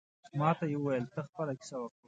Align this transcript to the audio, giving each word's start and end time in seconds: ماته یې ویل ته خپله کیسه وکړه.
ماته 0.39 0.65
یې 0.71 0.77
ویل 0.83 1.05
ته 1.13 1.19
خپله 1.27 1.53
کیسه 1.59 1.75
وکړه. 1.79 1.99